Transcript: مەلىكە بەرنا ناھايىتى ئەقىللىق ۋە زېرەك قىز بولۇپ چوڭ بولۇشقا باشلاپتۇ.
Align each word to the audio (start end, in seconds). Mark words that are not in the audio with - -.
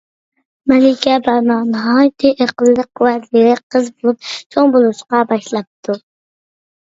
مەلىكە 0.71 1.17
بەرنا 1.25 1.57
ناھايىتى 1.73 2.31
ئەقىللىق 2.45 3.03
ۋە 3.07 3.13
زېرەك 3.27 3.61
قىز 3.75 3.91
بولۇپ 3.99 4.31
چوڭ 4.55 4.73
بولۇشقا 4.77 5.21
باشلاپتۇ. 5.33 5.99